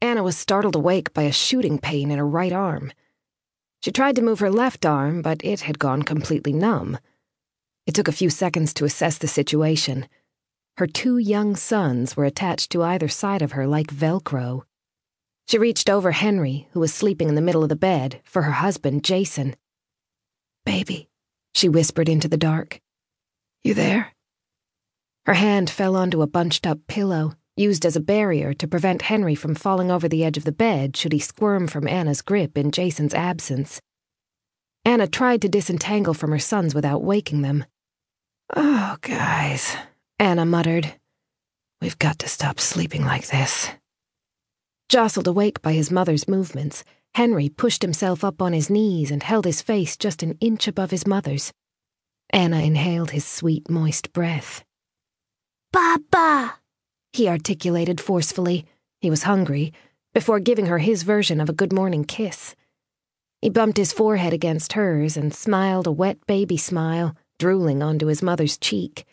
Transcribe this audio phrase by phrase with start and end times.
[0.00, 2.92] Anna was startled awake by a shooting pain in her right arm.
[3.82, 6.98] She tried to move her left arm, but it had gone completely numb.
[7.86, 10.06] It took a few seconds to assess the situation.
[10.76, 14.62] Her two young sons were attached to either side of her like Velcro.
[15.48, 18.52] She reached over Henry, who was sleeping in the middle of the bed, for her
[18.52, 19.56] husband, Jason.
[20.64, 21.08] Baby,
[21.54, 22.80] she whispered into the dark.
[23.62, 24.14] You there?
[25.26, 29.34] Her hand fell onto a bunched up pillow, used as a barrier to prevent Henry
[29.34, 32.70] from falling over the edge of the bed should he squirm from Anna's grip in
[32.70, 33.80] Jason's absence.
[34.84, 37.64] Anna tried to disentangle from her sons without waking them.
[38.56, 39.76] Oh, guys,
[40.18, 40.94] Anna muttered.
[41.80, 43.70] We've got to stop sleeping like this.
[44.88, 49.44] Jostled awake by his mother's movements, Henry pushed himself up on his knees and held
[49.44, 51.52] his face just an inch above his mother's.
[52.30, 54.64] Anna inhaled his sweet, moist breath.
[55.72, 56.59] Papa!
[57.12, 58.66] He articulated forcefully.
[59.00, 59.72] He was hungry,
[60.12, 62.54] before giving her his version of a good morning kiss.
[63.40, 68.22] He bumped his forehead against hers and smiled a wet baby smile, drooling onto his
[68.22, 69.04] mother's cheek.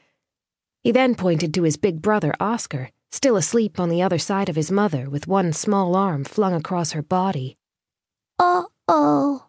[0.83, 4.55] He then pointed to his big brother, Oscar, still asleep on the other side of
[4.55, 7.57] his mother with one small arm flung across her body.
[8.37, 9.45] Uh oh.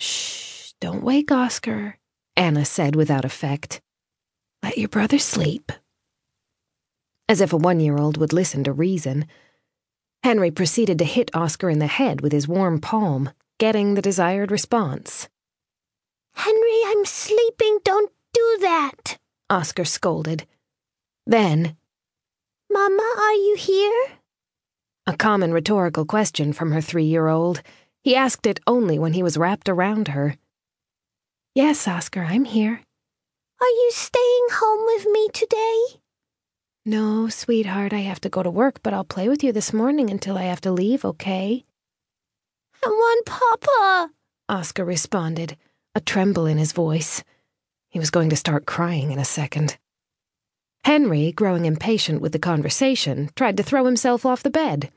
[0.00, 1.98] Shh, don't wake Oscar,
[2.36, 3.80] Anna said without effect.
[4.62, 5.72] Let your brother sleep.
[7.28, 9.26] As if a one year old would listen to reason.
[10.22, 14.50] Henry proceeded to hit Oscar in the head with his warm palm, getting the desired
[14.50, 15.28] response.
[16.34, 17.78] Henry, I'm sleeping.
[17.84, 20.46] Don't do that, Oscar scolded.
[21.26, 21.76] Then,
[22.70, 24.06] Mama, are you here?
[25.06, 27.62] A common rhetorical question from her three year old.
[28.02, 30.36] He asked it only when he was wrapped around her.
[31.54, 32.82] Yes, Oscar, I'm here.
[33.60, 36.00] Are you staying home with me today?
[36.88, 40.08] No, sweetheart, I have to go to work, but I'll play with you this morning
[40.08, 41.64] until I have to leave, okay?
[42.84, 44.10] I want Papa,
[44.48, 45.56] Oscar responded,
[45.96, 47.24] a tremble in his voice.
[47.88, 49.78] He was going to start crying in a second.
[50.84, 54.92] Henry, growing impatient with the conversation, tried to throw himself off the bed.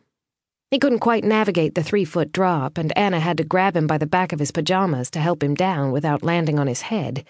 [0.70, 3.98] He couldn't quite navigate the three foot drop, and Anna had to grab him by
[3.98, 7.26] the back of his pajamas to help him down without landing on his head.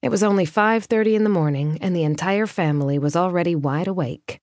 [0.00, 4.40] It was only 5:30 in the morning, and the entire family was already wide awake.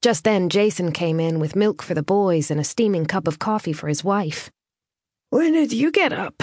[0.00, 3.38] Just then Jason came in with milk for the boys and a steaming cup of
[3.38, 4.50] coffee for his wife.
[5.30, 6.42] When did you get up?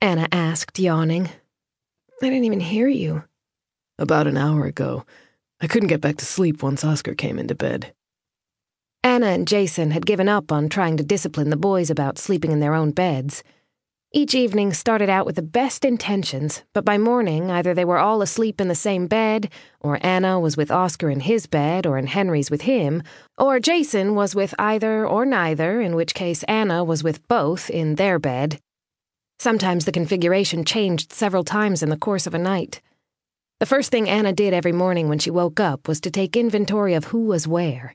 [0.00, 1.26] Anna asked, yawning.
[1.26, 3.24] I didn't even hear you.
[3.98, 5.04] About an hour ago.
[5.60, 7.92] I couldn't get back to sleep once Oscar came into bed.
[9.04, 12.60] Anna and Jason had given up on trying to discipline the boys about sleeping in
[12.60, 13.44] their own beds.
[14.14, 18.20] Each evening started out with the best intentions, but by morning either they were all
[18.20, 19.50] asleep in the same bed,
[19.80, 23.02] or Anna was with Oscar in his bed or in Henry's with him,
[23.38, 27.94] or Jason was with either or neither, in which case Anna was with both in
[27.94, 28.58] their bed.
[29.38, 32.82] Sometimes the configuration changed several times in the course of a night.
[33.60, 36.92] The first thing Anna did every morning when she woke up was to take inventory
[36.92, 37.94] of who was where.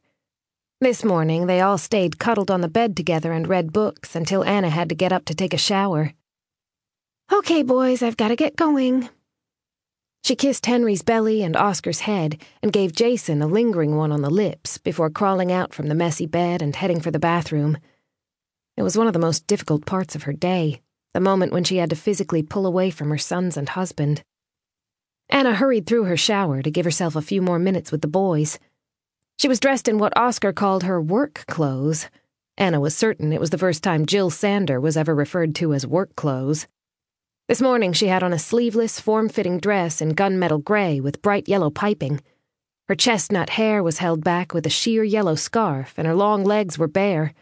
[0.80, 4.70] This morning, they all stayed cuddled on the bed together and read books until Anna
[4.70, 6.14] had to get up to take a shower.
[7.34, 9.10] Okay, boys, I've got to get going.
[10.24, 14.30] She kissed Henry's belly and Oscar's head and gave Jason a lingering one on the
[14.30, 17.80] lips before crawling out from the messy bed and heading for the bathroom.
[18.76, 20.82] It was one of the most difficult parts of her day,
[21.16, 24.22] the moment when she had to physically pull away from her sons and husband.
[25.28, 28.59] Anna hurried through her shower to give herself a few more minutes with the boys.
[29.38, 32.09] She was dressed in what Oscar called her work clothes.
[32.58, 35.86] Anna was certain it was the first time Jill Sander was ever referred to as
[35.86, 36.66] work clothes.
[37.47, 41.47] This morning she had on a sleeveless, form fitting dress in gunmetal gray with bright
[41.47, 42.20] yellow piping.
[42.88, 46.80] Her chestnut hair was held back with a sheer yellow scarf, and her long legs
[46.80, 47.36] were bare.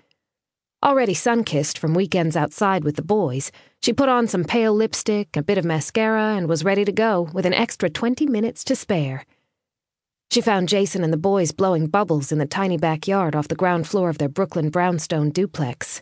[0.84, 5.38] Already sun kissed from weekends outside with the boys, she put on some pale lipstick,
[5.38, 8.76] a bit of mascara, and was ready to go with an extra 20 minutes to
[8.76, 9.26] spare.
[10.32, 13.88] She found Jason and the boys blowing bubbles in the tiny backyard off the ground
[13.88, 16.02] floor of their Brooklyn brownstone duplex.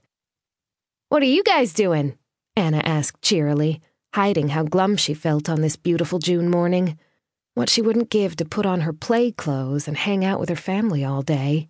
[1.10, 2.18] What are you guys doing?
[2.56, 3.82] Anna asked cheerily,
[4.14, 6.98] hiding how glum she felt on this beautiful June morning.
[7.56, 10.56] What she wouldn't give to put on her play clothes and hang out with her
[10.56, 11.70] family all day.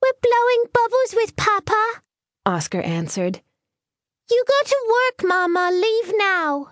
[0.00, 2.02] We're blowing bubbles with Papa,
[2.46, 3.40] Oscar answered.
[4.30, 5.70] You go to work, Mama.
[5.72, 6.70] Leave now.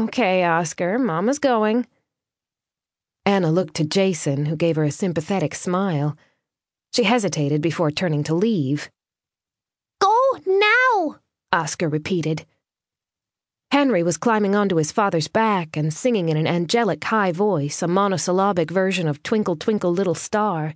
[0.00, 1.86] Okay, Oscar, Mama's going.
[3.26, 6.16] Anna looked to Jason, who gave her a sympathetic smile.
[6.94, 8.88] She hesitated before turning to leave.
[10.00, 11.16] Go now,
[11.52, 12.46] Oscar repeated.
[13.72, 17.88] Henry was climbing onto his father's back and singing in an angelic high voice a
[17.88, 20.74] monosyllabic version of Twinkle, Twinkle, Little Star.